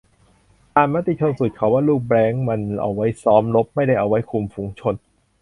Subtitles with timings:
[0.75, 4.95] อ่านมติชนสุด เขาว่าลูกแบลงก์มันเอาไว้ซ้อมรบ ไม่ได้เอาไว้คุมฝูงชน